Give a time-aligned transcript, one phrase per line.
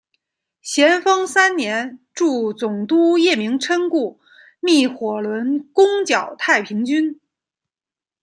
[0.63, 4.19] 咸丰三年助总督叶名琛雇
[4.59, 7.21] 觅火轮攻剿太平军。